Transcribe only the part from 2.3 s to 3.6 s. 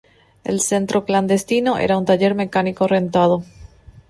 mecánico rentado.